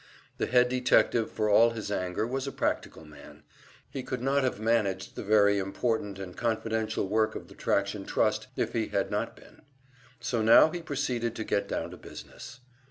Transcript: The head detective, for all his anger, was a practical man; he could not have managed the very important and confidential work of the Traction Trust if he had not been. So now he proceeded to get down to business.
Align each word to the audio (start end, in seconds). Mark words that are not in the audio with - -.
The 0.39 0.47
head 0.47 0.67
detective, 0.67 1.29
for 1.29 1.47
all 1.47 1.69
his 1.69 1.91
anger, 1.91 2.25
was 2.25 2.47
a 2.47 2.51
practical 2.51 3.05
man; 3.05 3.43
he 3.91 4.01
could 4.01 4.23
not 4.23 4.43
have 4.43 4.59
managed 4.59 5.15
the 5.15 5.21
very 5.21 5.59
important 5.59 6.17
and 6.17 6.35
confidential 6.35 7.07
work 7.07 7.35
of 7.35 7.49
the 7.49 7.53
Traction 7.53 8.03
Trust 8.05 8.47
if 8.55 8.73
he 8.73 8.87
had 8.87 9.11
not 9.11 9.35
been. 9.35 9.61
So 10.19 10.41
now 10.41 10.71
he 10.71 10.81
proceeded 10.81 11.35
to 11.35 11.43
get 11.43 11.67
down 11.67 11.91
to 11.91 11.97
business. 11.97 12.61